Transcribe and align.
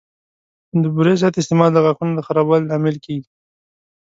د 0.81 0.83
بوري 0.95 1.13
زیات 1.21 1.35
استعمال 1.37 1.71
د 1.73 1.77
غاښونو 1.85 2.13
د 2.15 2.21
خرابوالي 2.27 2.65
لامل 2.67 2.95
کېږي. 3.05 3.29